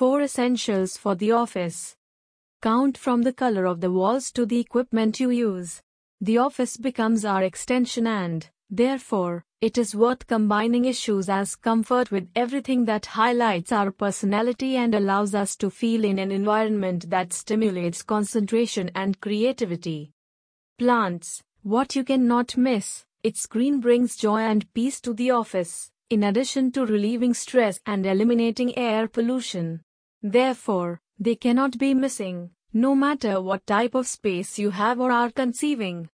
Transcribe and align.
4 0.00 0.22
Essentials 0.22 0.96
for 0.96 1.14
the 1.14 1.30
office. 1.30 1.94
Count 2.62 2.96
from 2.96 3.20
the 3.20 3.34
color 3.34 3.66
of 3.66 3.82
the 3.82 3.92
walls 3.92 4.32
to 4.32 4.46
the 4.46 4.58
equipment 4.58 5.20
you 5.20 5.28
use. 5.28 5.82
The 6.22 6.38
office 6.38 6.78
becomes 6.78 7.26
our 7.26 7.42
extension 7.42 8.06
and, 8.06 8.48
therefore, 8.70 9.44
it 9.60 9.76
is 9.76 9.94
worth 9.94 10.26
combining 10.26 10.86
issues 10.86 11.28
as 11.28 11.54
comfort 11.54 12.10
with 12.10 12.30
everything 12.34 12.86
that 12.86 13.04
highlights 13.04 13.72
our 13.72 13.90
personality 13.90 14.76
and 14.76 14.94
allows 14.94 15.34
us 15.34 15.54
to 15.56 15.68
feel 15.68 16.06
in 16.06 16.18
an 16.18 16.30
environment 16.30 17.10
that 17.10 17.34
stimulates 17.34 18.00
concentration 18.00 18.90
and 18.94 19.20
creativity. 19.20 20.12
Plants, 20.78 21.42
what 21.62 21.94
you 21.94 22.04
cannot 22.04 22.56
miss, 22.56 23.04
its 23.22 23.44
green 23.44 23.80
brings 23.80 24.16
joy 24.16 24.40
and 24.40 24.72
peace 24.72 24.98
to 25.02 25.12
the 25.12 25.30
office, 25.30 25.90
in 26.08 26.22
addition 26.24 26.72
to 26.72 26.86
relieving 26.86 27.34
stress 27.34 27.78
and 27.84 28.06
eliminating 28.06 28.78
air 28.78 29.06
pollution. 29.06 29.82
Therefore, 30.22 31.00
they 31.18 31.34
cannot 31.34 31.78
be 31.78 31.94
missing, 31.94 32.50
no 32.72 32.94
matter 32.94 33.40
what 33.40 33.66
type 33.66 33.94
of 33.94 34.06
space 34.06 34.58
you 34.58 34.70
have 34.70 35.00
or 35.00 35.10
are 35.10 35.30
conceiving. 35.30 36.08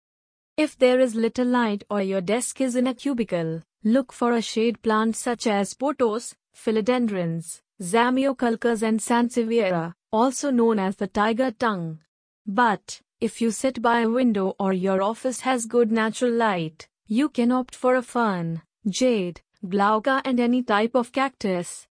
If 0.57 0.79
there 0.79 1.01
is 1.01 1.15
little 1.15 1.47
light 1.47 1.85
or 1.91 2.01
your 2.01 2.21
desk 2.21 2.61
is 2.61 2.77
in 2.77 2.87
a 2.87 2.95
cubicle, 2.95 3.63
look 3.83 4.13
for 4.13 4.33
a 4.33 4.43
shade 4.43 4.81
plant 4.83 5.17
such 5.17 5.47
as 5.47 5.75
pothos, 5.75 6.35
philodendrons, 6.55 7.61
zamioculcas 7.83 8.83
and 8.83 9.01
sansevieria, 9.01 9.95
also 10.13 10.51
known 10.51 10.79
as 10.79 10.97
the 10.97 11.09
tiger 11.09 11.51
tongue. 11.51 11.99
But, 12.47 13.01
if 13.21 13.41
you 13.41 13.51
sit 13.51 13.83
by 13.83 14.01
a 14.01 14.09
window 14.09 14.55
or 14.61 14.73
your 14.73 15.03
office 15.03 15.41
has 15.41 15.67
good 15.67 15.91
natural 15.91 16.33
light, 16.33 16.89
you 17.07 17.29
can 17.29 17.51
opt 17.51 17.75
for 17.75 17.97
a 17.97 18.03
fern, 18.03 18.63
jade, 18.87 19.41
glauca 19.67 20.21
and 20.25 20.39
any 20.39 20.63
type 20.63 20.95
of 20.95 21.11
cactus. 21.11 21.87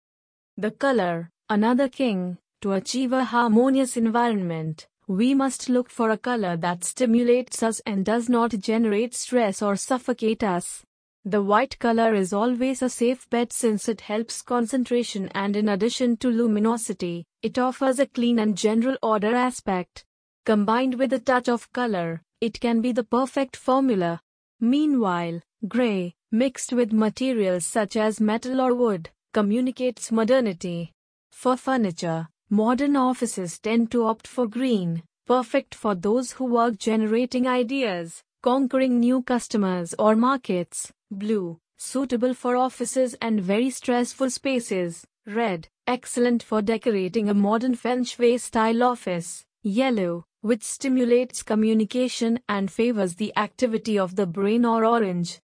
The 0.57 0.71
color, 0.71 1.29
another 1.49 1.89
king, 1.89 2.37
to 2.61 2.73
achieve 2.73 3.13
a 3.13 3.23
harmonious 3.23 3.97
environment, 3.97 4.87
we 5.07 5.33
must 5.33 5.69
look 5.69 5.89
for 5.89 6.11
a 6.11 6.17
color 6.17 6.55
that 6.57 6.83
stimulates 6.83 7.63
us 7.63 7.79
and 7.85 8.05
does 8.05 8.29
not 8.29 8.51
generate 8.51 9.15
stress 9.15 9.61
or 9.61 9.75
suffocate 9.75 10.43
us. 10.43 10.83
The 11.25 11.41
white 11.41 11.79
color 11.79 12.13
is 12.13 12.31
always 12.31 12.81
a 12.81 12.89
safe 12.89 13.29
bet 13.29 13.51
since 13.51 13.89
it 13.89 14.01
helps 14.01 14.41
concentration 14.41 15.29
and 15.29 15.55
in 15.55 15.69
addition 15.69 16.17
to 16.17 16.29
luminosity, 16.29 17.25
it 17.41 17.57
offers 17.57 17.99
a 17.99 18.05
clean 18.05 18.39
and 18.39 18.55
general 18.55 18.97
order 19.01 19.33
aspect. 19.35 20.05
Combined 20.45 20.95
with 20.95 21.11
a 21.13 21.19
touch 21.19 21.49
of 21.49 21.71
color, 21.73 22.21
it 22.39 22.59
can 22.59 22.81
be 22.81 22.91
the 22.91 23.03
perfect 23.03 23.55
formula. 23.55 24.21
Meanwhile, 24.59 25.41
gray, 25.67 26.13
mixed 26.31 26.71
with 26.71 26.93
materials 26.93 27.65
such 27.65 27.95
as 27.97 28.21
metal 28.21 28.61
or 28.61 28.73
wood, 28.73 29.09
communicates 29.33 30.11
modernity. 30.11 30.93
For 31.31 31.57
furniture, 31.57 32.27
Modern 32.51 32.95
offices 32.95 33.59
tend 33.59 33.91
to 33.91 34.05
opt 34.05 34.25
for 34.25 34.47
green, 34.47 35.03
perfect 35.27 35.75
for 35.75 35.93
those 35.93 36.31
who 36.31 36.45
work 36.45 36.79
generating 36.79 37.47
ideas, 37.47 38.23
conquering 38.41 38.99
new 38.99 39.21
customers 39.21 39.93
or 39.99 40.15
markets. 40.15 40.91
Blue, 41.11 41.59
suitable 41.77 42.33
for 42.33 42.55
offices 42.55 43.15
and 43.21 43.39
very 43.39 43.69
stressful 43.69 44.31
spaces. 44.31 45.05
Red, 45.27 45.67
excellent 45.85 46.41
for 46.41 46.63
decorating 46.63 47.29
a 47.29 47.35
modern 47.35 47.75
feng 47.75 48.03
shui 48.03 48.39
style 48.39 48.81
office. 48.81 49.45
Yellow, 49.61 50.25
which 50.41 50.63
stimulates 50.63 51.43
communication 51.43 52.39
and 52.49 52.71
favors 52.71 53.13
the 53.13 53.31
activity 53.37 53.99
of 53.99 54.15
the 54.15 54.25
brain 54.25 54.65
or 54.65 54.85
orange. 54.85 55.39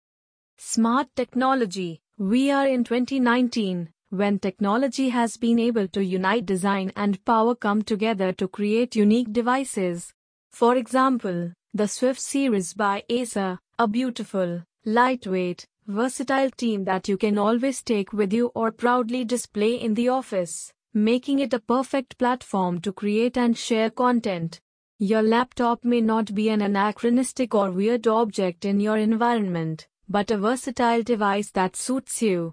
Smart 0.56 1.08
technology. 1.16 2.00
We 2.16 2.52
are 2.52 2.68
in 2.68 2.84
2019 2.84 3.90
when 4.12 4.38
technology 4.38 5.08
has 5.08 5.38
been 5.38 5.58
able 5.58 5.88
to 5.88 6.04
unite 6.04 6.44
design 6.44 6.92
and 6.96 7.24
power 7.24 7.54
come 7.54 7.80
together 7.80 8.30
to 8.30 8.46
create 8.46 8.94
unique 8.94 9.32
devices. 9.32 10.12
For 10.52 10.76
example, 10.76 11.50
the 11.72 11.88
Swift 11.88 12.20
series 12.20 12.74
by 12.74 13.04
Acer, 13.08 13.58
a 13.78 13.88
beautiful, 13.88 14.62
lightweight, 14.84 15.66
versatile 15.86 16.50
team 16.50 16.84
that 16.84 17.08
you 17.08 17.16
can 17.16 17.38
always 17.38 17.82
take 17.82 18.12
with 18.12 18.34
you 18.34 18.52
or 18.54 18.70
proudly 18.70 19.24
display 19.24 19.76
in 19.76 19.94
the 19.94 20.10
office, 20.10 20.70
making 20.92 21.38
it 21.38 21.54
a 21.54 21.58
perfect 21.58 22.18
platform 22.18 22.82
to 22.82 22.92
create 22.92 23.38
and 23.38 23.56
share 23.56 23.88
content. 23.88 24.60
Your 24.98 25.22
laptop 25.22 25.86
may 25.86 26.02
not 26.02 26.34
be 26.34 26.50
an 26.50 26.60
anachronistic 26.60 27.54
or 27.54 27.70
weird 27.70 28.06
object 28.06 28.66
in 28.66 28.78
your 28.78 28.98
environment, 28.98 29.88
but 30.06 30.30
a 30.30 30.36
versatile 30.36 31.02
device 31.02 31.50
that 31.52 31.76
suits 31.76 32.20
you. 32.20 32.52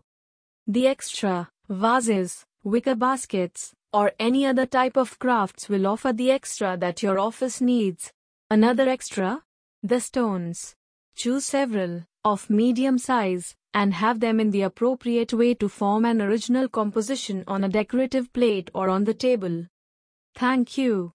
The 0.69 0.85
extra, 0.85 1.49
vases, 1.67 2.45
wicker 2.63 2.93
baskets, 2.93 3.73
or 3.91 4.11
any 4.19 4.45
other 4.45 4.67
type 4.67 4.97
of 4.97 5.17
crafts 5.17 5.67
will 5.67 5.87
offer 5.87 6.13
the 6.13 6.29
extra 6.29 6.77
that 6.77 7.01
your 7.01 7.17
office 7.17 7.59
needs. 7.59 8.13
Another 8.51 8.87
extra? 8.87 9.41
The 9.81 9.99
stones. 9.99 10.75
Choose 11.15 11.47
several, 11.47 12.05
of 12.23 12.51
medium 12.51 12.99
size, 12.99 13.55
and 13.73 13.95
have 13.95 14.19
them 14.19 14.39
in 14.39 14.51
the 14.51 14.61
appropriate 14.61 15.33
way 15.33 15.55
to 15.55 15.67
form 15.67 16.05
an 16.05 16.21
original 16.21 16.69
composition 16.69 17.43
on 17.47 17.63
a 17.63 17.69
decorative 17.69 18.31
plate 18.31 18.69
or 18.75 18.89
on 18.89 19.05
the 19.05 19.15
table. 19.15 19.65
Thank 20.35 20.77
you. 20.77 21.07